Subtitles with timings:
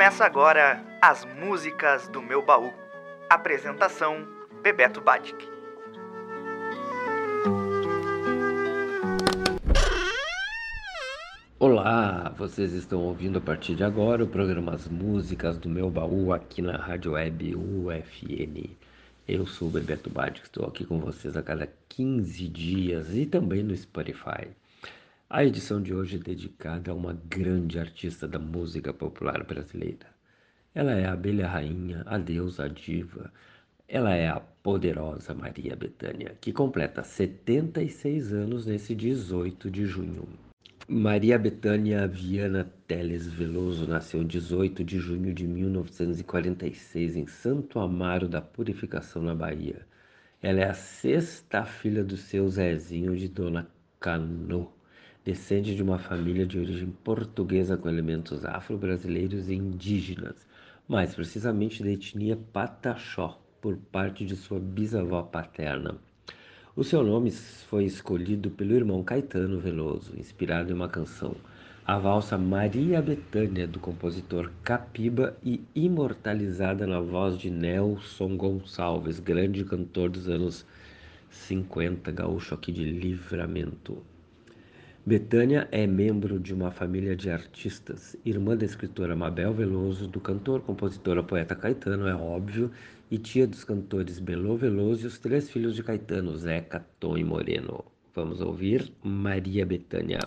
[0.00, 2.72] Começa agora as músicas do meu baú.
[3.28, 4.26] Apresentação:
[4.62, 5.36] Bebeto Batic.
[11.58, 16.32] Olá, vocês estão ouvindo a partir de agora o programa As Músicas do Meu Baú
[16.32, 18.70] aqui na Rádio Web UFN.
[19.28, 23.62] Eu sou o Bebeto Batic, estou aqui com vocês a cada 15 dias e também
[23.62, 24.48] no Spotify.
[25.32, 30.08] A edição de hoje é dedicada a uma grande artista da música popular brasileira.
[30.74, 33.32] Ela é a abelha rainha, a deusa, a diva.
[33.86, 40.28] Ela é a poderosa Maria Bethânia, que completa 76 anos nesse 18 de junho.
[40.88, 48.40] Maria Bethânia Viana Teles Veloso nasceu 18 de junho de 1946 em Santo Amaro da
[48.40, 49.86] Purificação, na Bahia.
[50.42, 54.79] Ela é a sexta filha do seu Zezinho de Dona Cano
[55.24, 60.46] descende de uma família de origem portuguesa com elementos afro-brasileiros e indígenas,
[60.88, 65.98] mais precisamente da etnia Pataxó, por parte de sua bisavó paterna.
[66.74, 71.36] O seu nome foi escolhido pelo irmão Caetano Veloso, inspirado em uma canção,
[71.84, 79.64] a valsa Maria Bethânia, do compositor Capiba e imortalizada na voz de Nelson Gonçalves, grande
[79.64, 80.64] cantor dos anos
[81.28, 84.02] 50, gaúcho aqui de Livramento.
[85.04, 90.60] Betânia é membro de uma família de artistas, irmã da escritora Mabel Veloso, do cantor,
[90.60, 92.70] compositor, poeta Caetano, é óbvio,
[93.10, 97.24] e tia dos cantores Belo Veloso e os três filhos de Caetano, Zeca, Tom e
[97.24, 97.82] Moreno.
[98.14, 100.20] Vamos ouvir Maria Betânia.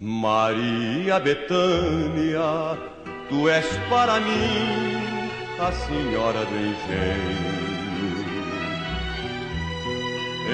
[0.00, 2.78] Maria Betânia,
[3.28, 5.28] tu és para mim
[5.58, 7.58] a senhora do engenho.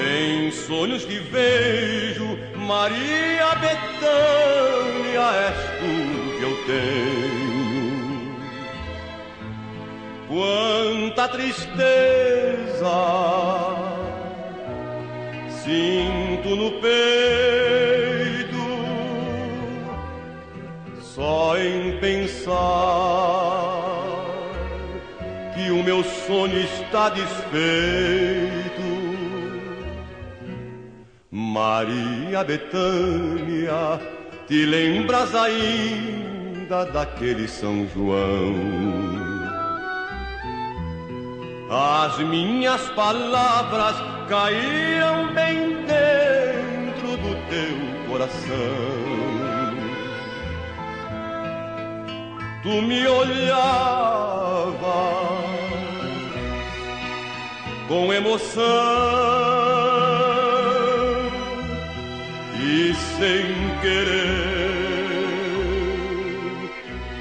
[0.03, 7.85] Em sonhos que vejo, Maria Betânia, és tudo que eu tenho.
[10.27, 12.44] Quanta tristeza
[26.53, 27.45] está desfeito.
[31.31, 33.99] Maria Betânia,
[34.47, 38.55] te lembras ainda daquele São João?
[41.69, 43.95] As minhas palavras
[44.29, 49.35] caíam bem dentro do teu coração.
[52.65, 53.45] tu me olhavas
[57.87, 58.61] com emoção
[62.59, 63.45] e sem
[63.81, 64.65] querer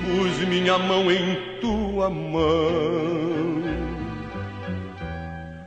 [0.05, 3.65] pus minha mão em tua mão.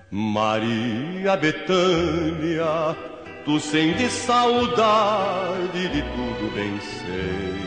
[0.09, 2.95] Maria Betânia,
[3.45, 7.66] tu sentes saudade de tudo bem sei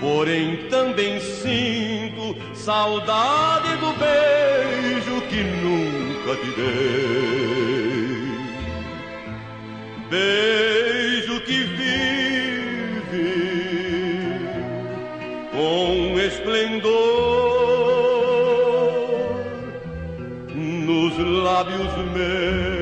[0.00, 7.98] Porém também sinto saudade do beijo que nunca te dei.
[10.08, 11.88] Beijo que vive
[15.50, 17.58] com esplendor
[20.54, 22.78] nos lábios meus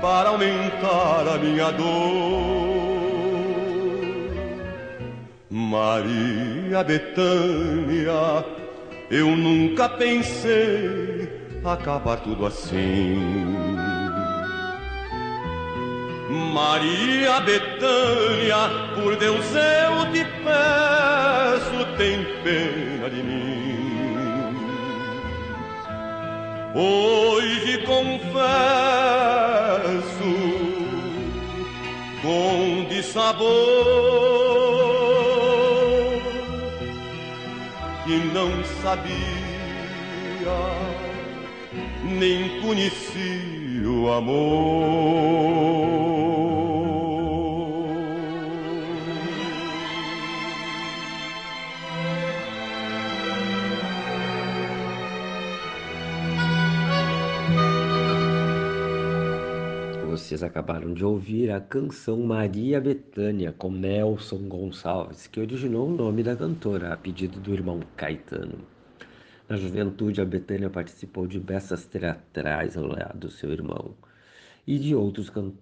[0.00, 2.73] para aumentar a minha dor.
[5.56, 8.44] Maria Betânia,
[9.08, 11.28] eu nunca pensei
[11.64, 13.54] acabar tudo assim.
[16.52, 24.56] Maria Betânia, por Deus eu te peço, tem pena de mim.
[26.74, 28.34] Hoje confesso
[32.22, 34.53] com dissabor
[38.04, 39.14] que não sabia,
[42.02, 46.13] nem conhecia o amor.
[60.44, 66.36] Acabaram de ouvir a canção Maria Bethânia com Nelson Gonçalves, que originou o nome da
[66.36, 68.58] cantora a pedido do irmão Caetano.
[69.48, 73.94] Na juventude, a Bethânia participou de peças teatrais ao lado do seu irmão
[74.66, 75.52] e de outros can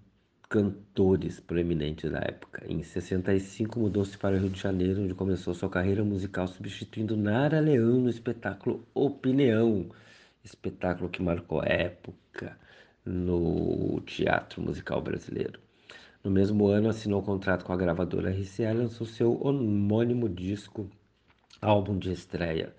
[0.49, 2.63] cantores proeminentes da época.
[2.69, 7.59] Em 65, mudou-se para o Rio de Janeiro, onde começou sua carreira musical substituindo Nara
[7.59, 9.89] Leão no espetáculo Opinião,
[10.45, 12.59] espetáculo que marcou a época
[13.05, 15.59] no teatro musical brasileiro.
[16.23, 20.89] No mesmo ano, assinou um contrato com a gravadora RCA e lançou seu homônimo disco,
[21.61, 22.73] álbum de estreia,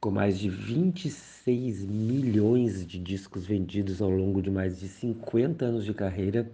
[0.00, 5.84] com mais de 26 milhões de discos vendidos ao longo de mais de 50 anos
[5.84, 6.50] de carreira.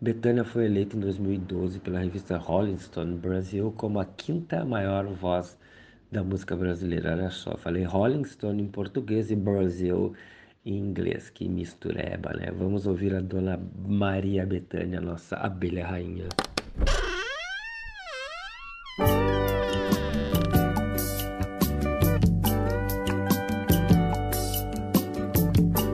[0.00, 5.58] Betânia foi eleita em 2012 pela revista Rolling Stone Brasil como a quinta maior voz
[6.12, 7.12] da música brasileira.
[7.12, 10.14] Olha só, falei Rolling Stone em português e Brasil
[10.66, 12.50] em inglês, que mistureba, né?
[12.50, 16.28] Vamos ouvir a dona Maria Bethânia, nossa abelha rainha.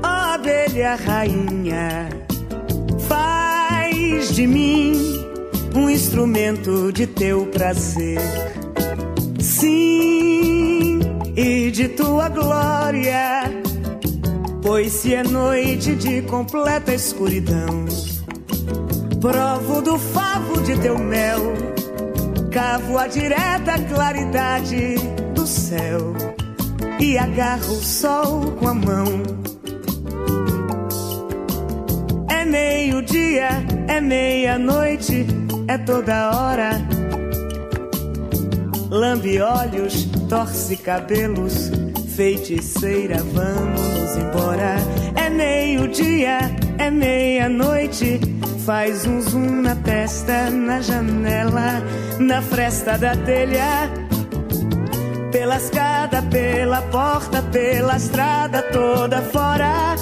[0.02, 2.08] Abelha rainha,
[3.06, 4.94] faz de mim
[5.76, 8.20] um instrumento de teu prazer.
[9.38, 11.00] Sim,
[11.36, 13.62] e de tua glória
[14.62, 17.85] Pois se é noite de completa escuridão,
[19.20, 21.53] provo do favo de teu mel,
[22.53, 24.94] cavo a direta claridade
[25.35, 26.14] do céu
[27.00, 29.23] e agarro o sol com a mão.
[32.31, 33.49] É meio-dia,
[33.88, 35.26] é meia-noite,
[35.67, 36.70] é toda hora.
[38.88, 41.81] Lambe olhos, torce cabelos
[42.22, 44.76] Feiticeira, vamos embora.
[45.16, 46.38] É meio-dia,
[46.78, 48.20] é meia-noite.
[48.64, 51.82] Faz um zoom na testa, na janela,
[52.20, 53.90] na fresta da telha.
[55.32, 59.96] Pela escada, pela porta, pela estrada toda fora.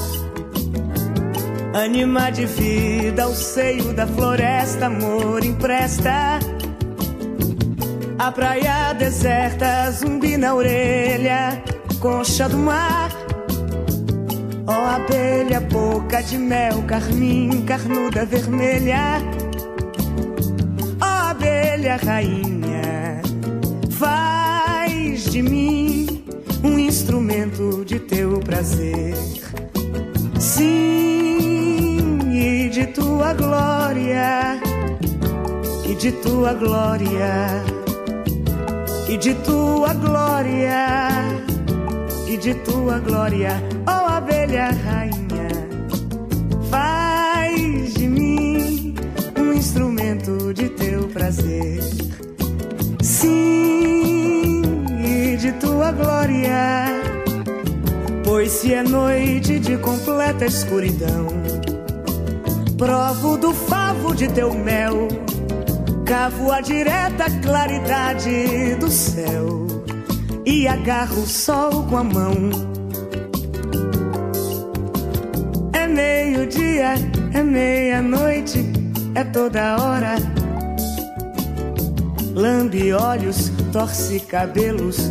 [1.72, 6.38] Anima de vida, o seio da floresta, amor empresta.
[8.18, 10.99] A praia deserta, zumbi na orelha
[12.00, 13.10] concha do mar.
[14.66, 19.20] Ó oh, abelha, boca de mel, carmim, carnuda vermelha.
[21.00, 23.20] Ó oh, abelha, rainha,
[23.90, 26.24] faz de mim
[26.64, 29.14] um instrumento de teu prazer.
[30.38, 34.58] Sim, e de tua glória,
[35.84, 37.62] e de tua glória,
[39.06, 41.49] e de tua glória
[42.30, 45.48] e de tua glória, ó oh, abelha rainha.
[46.70, 48.94] Faz de mim
[49.36, 51.80] um instrumento de teu prazer.
[53.02, 54.62] Sim,
[55.04, 57.02] e de tua glória.
[58.22, 61.26] Pois se é noite de completa escuridão,
[62.78, 65.08] provo do favo de teu mel,
[66.06, 69.69] cavo a direta claridade do céu
[70.44, 72.34] e agarro o sol com a mão.
[75.72, 76.94] É meio-dia,
[77.32, 78.64] é meia-noite,
[79.14, 80.16] é toda hora.
[82.34, 85.10] Lambe olhos, torce cabelos,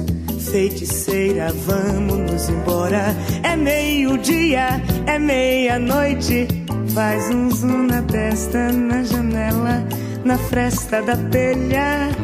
[0.52, 3.16] feiticeira, vamos embora.
[3.44, 6.48] É meio-dia, é meia-noite,
[6.94, 9.84] faz um zoom na testa, na janela,
[10.24, 12.19] na fresta da telha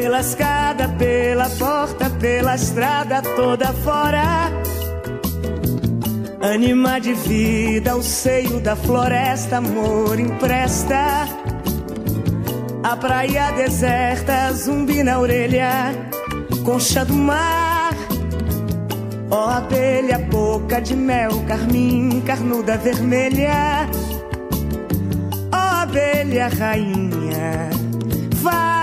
[0.00, 4.48] pela escada, pela porta, pela estrada toda fora.
[6.40, 11.26] Anima de vida, o seio da floresta, amor empresta.
[12.84, 15.92] A praia deserta, zumbi na orelha,
[16.64, 17.92] concha do mar.
[19.30, 23.90] Ó oh, abelha, boca de mel, carmim, carnuda vermelha.
[25.52, 27.68] Ó oh, abelha, rainha,
[28.34, 28.77] vai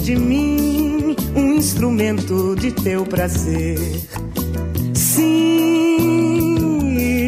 [0.00, 3.78] de mim um instrumento de teu prazer.
[4.94, 6.48] Sim,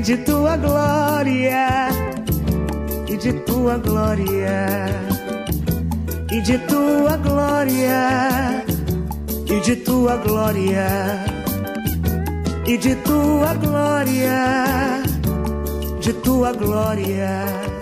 [0.02, 1.88] de tua glória,
[3.09, 4.87] e de tua glória,
[6.30, 8.64] e de tua glória,
[9.47, 11.25] e de tua glória,
[12.66, 15.02] e de tua glória,
[16.00, 17.74] de tua glória.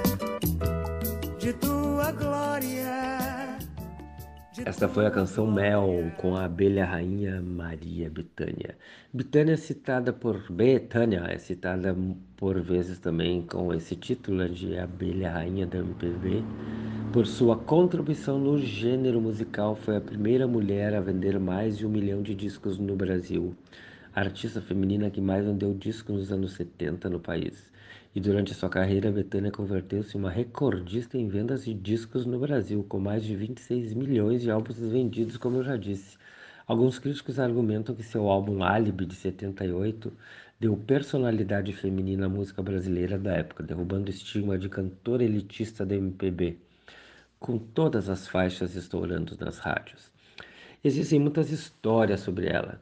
[4.65, 8.77] Esta foi a canção Mel com a abelha rainha Maria Betânia.
[9.13, 11.97] Betânia é citada por Betânia é citada
[12.37, 16.45] por vezes também com esse título de abelha rainha da MPB.
[17.13, 21.91] Por sua contribuição no gênero musical, foi a primeira mulher a vender mais de um
[21.91, 23.57] milhão de discos no Brasil.
[24.15, 27.73] A artista feminina que mais vendeu discos nos anos 70 no país
[28.15, 32.85] e durante sua carreira, Betânia converteu-se em uma recordista em vendas de discos no Brasil,
[32.87, 36.19] com mais de 26 milhões de álbuns vendidos, como eu já disse.
[36.67, 40.13] Alguns críticos argumentam que seu álbum Alibi, de 78,
[40.61, 45.97] deu personalidade feminina à música brasileira da época, derrubando o estigma de cantora elitista da
[45.97, 46.59] MPB,
[47.41, 50.13] com todas as faixas estourando nas rádios.
[50.85, 52.81] Existem muitas histórias sobre ela.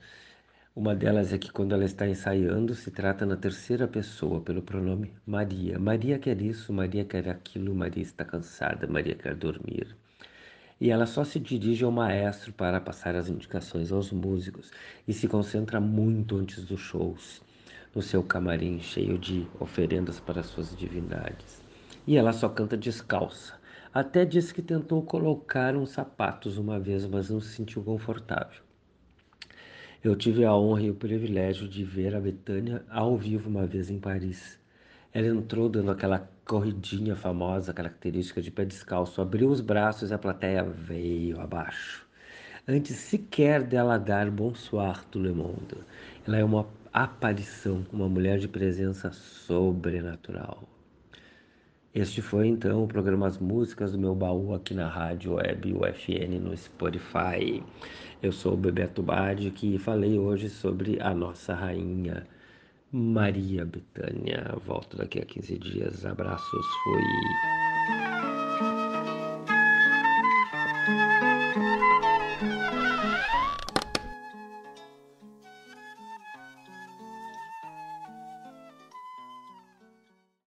[0.74, 5.12] Uma delas é que quando ela está ensaiando, se trata na terceira pessoa, pelo pronome
[5.26, 5.80] Maria.
[5.80, 9.96] Maria quer isso, Maria quer aquilo, Maria está cansada, Maria quer dormir.
[10.80, 14.70] E ela só se dirige ao maestro para passar as indicações aos músicos
[15.08, 17.42] e se concentra muito antes dos shows,
[17.92, 21.60] no seu camarim cheio de oferendas para suas divindades.
[22.06, 23.54] E ela só canta descalça.
[23.92, 28.69] Até diz que tentou colocar uns sapatos uma vez, mas não se sentiu confortável.
[30.02, 33.90] Eu tive a honra e o privilégio de ver a Betânia ao vivo uma vez
[33.90, 34.58] em Paris.
[35.12, 40.18] Ela entrou dando aquela corridinha famosa, característica de pé descalço, abriu os braços e a
[40.18, 42.06] plateia veio abaixo.
[42.66, 45.76] Antes sequer dela dar bonsoir tout le monde.
[46.26, 50.66] Ela é uma aparição, uma mulher de presença sobrenatural.
[51.92, 56.38] Este foi então o programa As Músicas do Meu Baú aqui na Rádio Web UFN
[56.40, 57.60] no Spotify.
[58.22, 62.24] Eu sou o Bebeto Badi que falei hoje sobre a nossa rainha
[62.92, 64.54] Maria Betânia.
[64.64, 66.06] Volto daqui a 15 dias.
[66.06, 68.09] Abraços, fui.